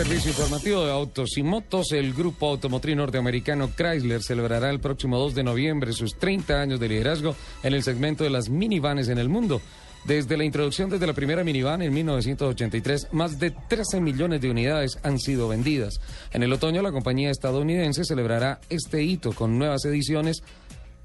Servicio 0.00 0.30
informativo 0.30 0.86
de 0.86 0.92
autos 0.92 1.36
y 1.36 1.42
motos. 1.42 1.92
El 1.92 2.14
grupo 2.14 2.48
automotriz 2.48 2.96
norteamericano 2.96 3.68
Chrysler 3.76 4.22
celebrará 4.22 4.70
el 4.70 4.80
próximo 4.80 5.18
2 5.18 5.34
de 5.34 5.42
noviembre 5.42 5.92
sus 5.92 6.16
30 6.16 6.58
años 6.58 6.80
de 6.80 6.88
liderazgo 6.88 7.36
en 7.62 7.74
el 7.74 7.82
segmento 7.82 8.24
de 8.24 8.30
las 8.30 8.48
minivanes 8.48 9.08
en 9.08 9.18
el 9.18 9.28
mundo. 9.28 9.60
Desde 10.06 10.38
la 10.38 10.44
introducción 10.44 10.88
desde 10.88 11.06
la 11.06 11.12
primera 11.12 11.44
minivan 11.44 11.82
en 11.82 11.92
1983, 11.92 13.08
más 13.12 13.38
de 13.38 13.50
13 13.50 14.00
millones 14.00 14.40
de 14.40 14.50
unidades 14.50 14.98
han 15.02 15.18
sido 15.18 15.48
vendidas. 15.48 16.00
En 16.32 16.42
el 16.42 16.52
otoño, 16.54 16.80
la 16.80 16.92
compañía 16.92 17.30
estadounidense 17.30 18.02
celebrará 18.06 18.58
este 18.70 19.02
hito 19.02 19.32
con 19.34 19.58
nuevas 19.58 19.84
ediciones 19.84 20.42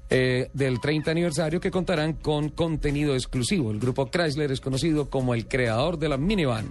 eh, 0.08 0.48
del 0.54 0.80
30 0.80 1.10
aniversario 1.10 1.60
que 1.60 1.70
contarán 1.70 2.14
con 2.14 2.48
contenido 2.48 3.14
exclusivo. 3.14 3.72
El 3.72 3.78
grupo 3.78 4.08
Chrysler 4.08 4.52
es 4.52 4.62
conocido 4.62 5.10
como 5.10 5.34
el 5.34 5.46
creador 5.48 5.98
de 5.98 6.08
la 6.08 6.16
minivan. 6.16 6.70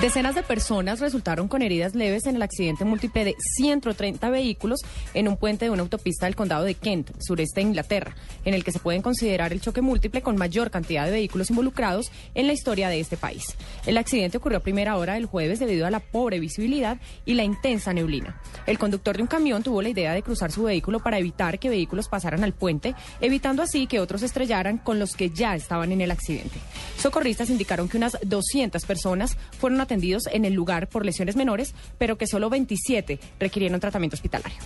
Decenas 0.00 0.36
de 0.36 0.44
personas 0.44 1.00
resultaron 1.00 1.48
con 1.48 1.60
heridas 1.60 1.96
leves 1.96 2.26
en 2.26 2.36
el 2.36 2.42
accidente 2.42 2.84
múltiple 2.84 3.24
de 3.24 3.34
130 3.56 4.30
vehículos 4.30 4.78
en 5.12 5.26
un 5.26 5.36
puente 5.36 5.64
de 5.64 5.72
una 5.72 5.82
autopista 5.82 6.26
del 6.26 6.36
condado 6.36 6.62
de 6.62 6.74
Kent, 6.74 7.10
sureste 7.18 7.60
de 7.60 7.66
Inglaterra, 7.66 8.14
en 8.44 8.54
el 8.54 8.62
que 8.62 8.70
se 8.70 8.78
pueden 8.78 9.02
considerar 9.02 9.52
el 9.52 9.60
choque 9.60 9.80
múltiple 9.80 10.22
con 10.22 10.36
mayor 10.36 10.70
cantidad 10.70 11.04
de 11.04 11.10
vehículos 11.10 11.50
involucrados 11.50 12.12
en 12.36 12.46
la 12.46 12.52
historia 12.52 12.88
de 12.88 13.00
este 13.00 13.16
país. 13.16 13.56
El 13.86 13.98
accidente 13.98 14.38
ocurrió 14.38 14.58
a 14.58 14.62
primera 14.62 14.96
hora 14.96 15.14
del 15.14 15.26
jueves 15.26 15.58
debido 15.58 15.84
a 15.84 15.90
la 15.90 15.98
pobre 15.98 16.38
visibilidad 16.38 16.98
y 17.26 17.34
la 17.34 17.42
intensa 17.42 17.92
neblina. 17.92 18.40
El 18.68 18.78
conductor 18.78 19.16
de 19.16 19.22
un 19.22 19.28
camión 19.28 19.64
tuvo 19.64 19.82
la 19.82 19.88
idea 19.88 20.12
de 20.12 20.22
cruzar 20.22 20.52
su 20.52 20.62
vehículo 20.62 21.00
para 21.00 21.18
evitar 21.18 21.58
que 21.58 21.70
vehículos 21.70 22.06
pasaran 22.08 22.44
al 22.44 22.52
puente, 22.52 22.94
evitando 23.20 23.64
así 23.64 23.88
que 23.88 23.98
otros 23.98 24.22
estrellaran 24.22 24.78
con 24.78 25.00
los 25.00 25.16
que 25.16 25.30
ya 25.30 25.56
estaban 25.56 25.90
en 25.90 26.02
el 26.02 26.12
accidente. 26.12 26.60
Socorristas 26.98 27.50
indicaron 27.50 27.88
que 27.88 27.96
unas 27.96 28.16
200 28.24 28.84
personas 28.84 29.36
fueron 29.58 29.87
atendidos 29.88 30.26
en 30.30 30.44
el 30.44 30.52
lugar 30.52 30.88
por 30.88 31.04
lesiones 31.04 31.34
menores, 31.34 31.74
pero 31.96 32.18
que 32.18 32.26
solo 32.26 32.50
27 32.50 33.18
requirieron 33.40 33.80
tratamiento 33.80 34.14
hospitalario. 34.14 34.58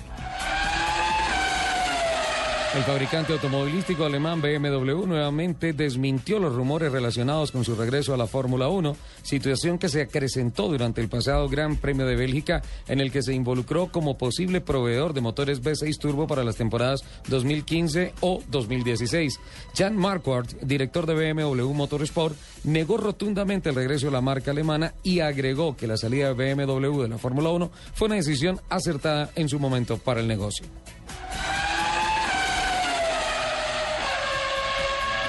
El 2.75 2.85
fabricante 2.85 3.35
automovilístico 3.35 4.07
alemán 4.07 4.41
BMW 4.41 5.05
nuevamente 5.07 5.75
desmintió 5.75 6.39
los 6.39 6.55
rumores 6.55 6.91
relacionados 6.91 7.53
con 7.53 7.67
su 7.67 7.75
regreso 7.75 8.15
a 8.15 8.17
la 8.17 8.27
Fórmula 8.27 8.69
1, 8.69 8.97
situación 9.23 9.79
que 9.79 9.91
se 9.91 10.01
acrecentó 10.01 10.69
durante 10.69 11.03
el 11.03 11.11
pasado 11.11 11.51
Gran 11.51 11.77
Premio 11.77 12.07
de 12.07 12.17
Bélgica, 12.17 12.63
en 12.89 13.01
el 13.01 13.13
que 13.13 13.21
se 13.21 13.35
involucró 13.35 13.93
como 13.93 14.17
posible 14.17 14.63
proveedor 14.63 15.13
de 15.13 15.21
motores 15.21 15.63
V6 15.63 15.99
turbo 15.99 16.27
para 16.27 16.45
las 16.45 16.57
temporadas 16.57 17.03
2015 17.29 18.15
o 18.21 18.43
2016. 18.49 19.39
Jan 19.77 19.95
Marquardt, 19.95 20.59
director 20.63 21.05
de 21.05 21.35
BMW 21.35 21.75
Motorsport, 21.75 22.35
negó 22.65 22.97
rotundamente 22.97 23.69
el 23.69 23.75
regreso 23.75 24.07
de 24.07 24.13
la 24.13 24.23
marca 24.23 24.51
alemana 24.51 24.95
y 25.03 25.21
agregó 25.21 25.77
que 25.77 25.87
la 25.87 25.99
salida 25.99 26.33
de 26.33 26.55
BMW 26.55 27.03
de 27.03 27.09
la 27.09 27.19
Fórmula 27.19 27.51
1 27.51 27.71
fue 27.93 28.07
una 28.07 28.17
decisión 28.17 28.63
acertada 28.71 29.31
en 29.35 29.51
su 29.51 29.59
momento 29.59 29.99
para 29.99 30.21
el 30.21 30.27
negocio. 30.27 30.65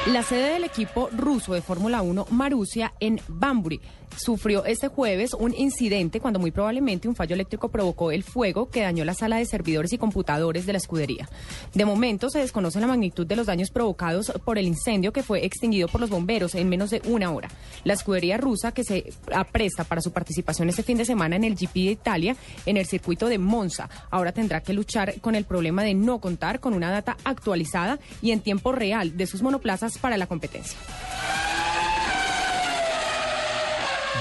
La 0.07 0.21
sede 0.21 0.55
del 0.55 0.65
equipo 0.65 1.09
ruso 1.13 1.53
de 1.53 1.61
Fórmula 1.61 2.01
1, 2.01 2.27
Marussia, 2.29 2.93
en 2.99 3.21
Bambury, 3.29 3.79
sufrió 4.17 4.65
este 4.65 4.89
jueves 4.89 5.33
un 5.33 5.53
incidente 5.55 6.19
cuando 6.19 6.39
muy 6.39 6.51
probablemente 6.51 7.07
un 7.07 7.15
fallo 7.15 7.33
eléctrico 7.33 7.69
provocó 7.69 8.11
el 8.11 8.23
fuego 8.23 8.69
que 8.69 8.81
dañó 8.81 9.05
la 9.05 9.13
sala 9.13 9.37
de 9.37 9.45
servidores 9.45 9.93
y 9.93 9.97
computadores 9.97 10.65
de 10.65 10.73
la 10.73 10.77
escudería. 10.77 11.29
De 11.73 11.85
momento 11.85 12.29
se 12.29 12.39
desconoce 12.39 12.81
la 12.81 12.87
magnitud 12.87 13.25
de 13.25 13.37
los 13.37 13.47
daños 13.47 13.71
provocados 13.71 14.31
por 14.43 14.57
el 14.57 14.67
incendio 14.67 15.13
que 15.13 15.23
fue 15.23 15.45
extinguido 15.45 15.87
por 15.87 16.01
los 16.01 16.09
bomberos 16.09 16.53
en 16.55 16.69
menos 16.69 16.89
de 16.89 17.01
una 17.05 17.31
hora. 17.31 17.47
La 17.85 17.93
escudería 17.93 18.37
rusa 18.37 18.73
que 18.73 18.83
se 18.83 19.13
apresta 19.33 19.85
para 19.85 20.01
su 20.01 20.11
participación 20.11 20.69
este 20.69 20.83
fin 20.83 20.97
de 20.97 21.05
semana 21.05 21.37
en 21.37 21.45
el 21.45 21.55
GP 21.55 21.73
de 21.73 21.91
Italia 21.91 22.35
en 22.65 22.75
el 22.75 22.85
circuito 22.85 23.29
de 23.29 23.37
Monza 23.37 23.89
ahora 24.11 24.33
tendrá 24.33 24.61
que 24.61 24.73
luchar 24.73 25.21
con 25.21 25.35
el 25.35 25.45
problema 25.45 25.81
de 25.83 25.93
no 25.93 26.19
contar 26.19 26.59
con 26.59 26.73
una 26.73 26.91
data 26.91 27.17
actualizada 27.23 27.99
y 28.21 28.31
en 28.31 28.41
tiempo 28.41 28.73
real 28.73 29.17
de 29.17 29.27
sus 29.27 29.41
monoplazas 29.41 29.92
para 29.97 30.17
la 30.17 30.27
competencia. 30.27 30.77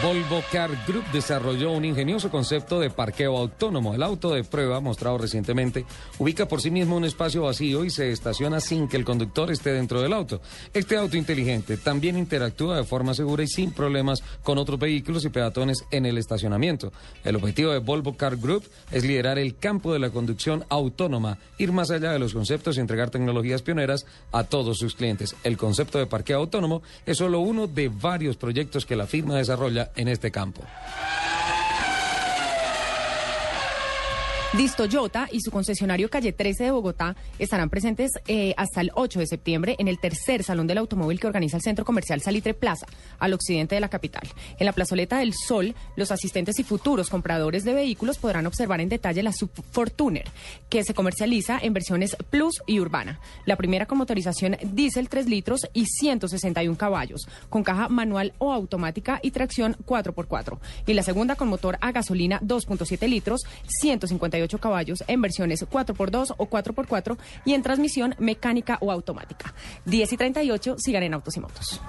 Volvo 0.02 0.42
Car 0.50 0.70
Group 0.84 1.04
desarrolló 1.12 1.70
un 1.70 1.84
ingenioso 1.84 2.28
concepto 2.28 2.80
de 2.80 2.90
parqueo 2.90 3.38
autónomo. 3.38 3.94
El 3.94 4.02
auto 4.02 4.30
de 4.30 4.42
prueba, 4.42 4.80
mostrado 4.80 5.16
recientemente, 5.16 5.84
ubica 6.18 6.48
por 6.48 6.60
sí 6.60 6.72
mismo 6.72 6.96
un 6.96 7.04
espacio 7.04 7.42
vacío 7.42 7.84
y 7.84 7.90
se 7.90 8.10
estaciona 8.10 8.58
sin 8.58 8.88
que 8.88 8.96
el 8.96 9.04
conductor 9.04 9.52
esté 9.52 9.72
dentro 9.72 10.02
del 10.02 10.12
auto. 10.12 10.41
Este 10.74 10.96
auto 10.96 11.16
inteligente 11.16 11.76
también 11.76 12.18
interactúa 12.18 12.78
de 12.78 12.82
forma 12.82 13.14
segura 13.14 13.44
y 13.44 13.46
sin 13.46 13.70
problemas 13.70 14.24
con 14.42 14.58
otros 14.58 14.80
vehículos 14.80 15.24
y 15.24 15.28
peatones 15.28 15.84
en 15.92 16.04
el 16.04 16.18
estacionamiento. 16.18 16.92
El 17.22 17.36
objetivo 17.36 17.70
de 17.70 17.78
Volvo 17.78 18.16
Car 18.16 18.36
Group 18.38 18.64
es 18.91 19.04
liderar 19.04 19.38
el 19.38 19.56
campo 19.56 19.92
de 19.92 20.00
la 20.00 20.10
conducción 20.10 20.64
autónoma, 20.68 21.38
ir 21.58 21.70
más 21.70 21.92
allá 21.92 22.10
de 22.10 22.18
los 22.18 22.34
conceptos 22.34 22.76
y 22.76 22.80
entregar 22.80 23.10
tecnologías 23.10 23.62
pioneras 23.62 24.04
a 24.32 24.42
todos 24.42 24.78
sus 24.78 24.96
clientes. 24.96 25.36
El 25.44 25.56
concepto 25.56 25.98
de 25.98 26.06
parqueo 26.06 26.38
autónomo 26.38 26.82
es 27.06 27.18
solo 27.18 27.38
uno 27.38 27.68
de 27.68 27.88
varios 27.88 28.36
proyectos 28.36 28.84
que 28.84 28.96
la 28.96 29.06
firma 29.06 29.36
desarrolla 29.36 29.91
en 29.97 30.08
este 30.08 30.30
campo. 30.30 30.62
Distoyota 34.56 35.28
y 35.32 35.40
su 35.40 35.50
concesionario 35.50 36.10
Calle 36.10 36.32
13 36.32 36.64
de 36.64 36.70
Bogotá 36.72 37.16
estarán 37.38 37.70
presentes 37.70 38.10
eh, 38.28 38.52
hasta 38.58 38.82
el 38.82 38.90
8 38.94 39.20
de 39.20 39.26
septiembre 39.26 39.76
en 39.78 39.88
el 39.88 39.98
tercer 39.98 40.42
Salón 40.42 40.66
del 40.66 40.76
Automóvil 40.76 41.18
que 41.18 41.26
organiza 41.26 41.56
el 41.56 41.62
Centro 41.62 41.86
Comercial 41.86 42.20
Salitre 42.20 42.52
Plaza, 42.52 42.84
al 43.18 43.32
occidente 43.32 43.76
de 43.76 43.80
la 43.80 43.88
capital. 43.88 44.28
En 44.58 44.66
la 44.66 44.74
plazoleta 44.74 45.18
del 45.18 45.32
Sol, 45.32 45.74
los 45.96 46.12
asistentes 46.12 46.58
y 46.58 46.64
futuros 46.64 47.08
compradores 47.08 47.64
de 47.64 47.72
vehículos 47.72 48.18
podrán 48.18 48.46
observar 48.46 48.82
en 48.82 48.91
detalle 48.91 49.22
la 49.22 49.32
Subfortuner, 49.32 50.28
que 50.68 50.84
se 50.84 50.92
comercializa 50.92 51.58
en 51.58 51.72
versiones 51.72 52.14
Plus 52.28 52.60
y 52.66 52.78
Urbana. 52.78 53.20
La 53.46 53.56
primera 53.56 53.86
con 53.86 53.96
motorización 53.96 54.58
diésel 54.62 55.08
3 55.08 55.30
litros 55.30 55.62
y 55.72 55.86
161 55.86 56.76
caballos, 56.76 57.26
con 57.48 57.64
caja 57.64 57.88
manual 57.88 58.34
o 58.36 58.52
automática 58.52 59.18
y 59.22 59.30
tracción 59.30 59.78
4x4. 59.86 60.58
Y 60.86 60.92
la 60.92 61.02
segunda 61.02 61.36
con 61.36 61.48
motor 61.48 61.78
a 61.80 61.91
gasolina 61.91 62.38
2.7 62.42 63.08
litros, 63.08 63.41
158 64.42 64.58
caballos 64.58 65.04
en 65.06 65.20
versiones 65.20 65.64
4x2 65.69 66.34
o 66.36 66.48
4x4 66.48 67.16
y 67.44 67.54
en 67.54 67.62
transmisión 67.62 68.14
mecánica 68.19 68.78
o 68.80 68.91
automática. 68.91 69.54
10 69.86 70.12
y 70.12 70.16
38 70.16 70.76
sigan 70.78 71.03
en 71.03 71.14
Autos 71.14 71.36
y 71.36 71.41
Motos. 71.41 71.80